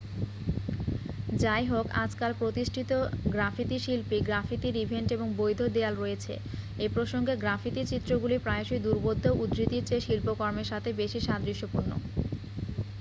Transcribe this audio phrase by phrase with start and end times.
[1.41, 2.91] "যাইহোক আজকাল প্রতিষ্ঠিত
[3.27, 6.33] গ্রাফিতি শিল্পী গ্রাফিতির ইভেন্ট এবং "বৈধ" দেয়াল রয়েছে।
[6.77, 11.91] এই প্রসঙ্গে গ্রাফিতি চিত্রগুলি প্রায়শই দুর্বোধ্য উদ্ধৃতির চেয়ে শিল্পকর্মের সাথে বেশি সাদৃশ্যপূর্ণ।